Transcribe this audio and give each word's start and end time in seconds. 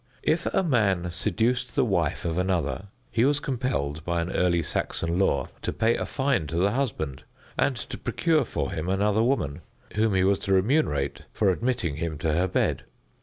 If 0.23 0.47
a 0.47 0.63
man 0.63 1.11
seduced 1.11 1.75
the 1.75 1.85
wife 1.85 2.25
of 2.25 2.39
another, 2.39 2.85
he 3.11 3.23
was 3.23 3.39
compelled, 3.39 4.03
by 4.03 4.19
an 4.19 4.31
early 4.31 4.63
Saxon 4.63 5.19
law, 5.19 5.49
to 5.61 5.71
pay 5.71 5.95
a 5.95 6.07
fine 6.07 6.47
to 6.47 6.55
the 6.57 6.71
husband, 6.71 7.21
and 7.55 7.75
to 7.75 7.99
procure 7.99 8.43
for 8.43 8.71
him 8.71 8.89
another 8.89 9.21
woman, 9.21 9.61
whom 9.93 10.15
he 10.15 10.23
was 10.23 10.39
to 10.39 10.53
remunerate 10.53 11.21
for 11.33 11.51
admitting 11.51 11.97
him 11.97 12.17
to 12.17 12.33
her 12.33 12.47
bed. 12.47 12.81